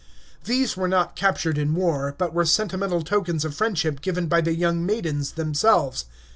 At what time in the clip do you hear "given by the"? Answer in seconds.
4.01-4.55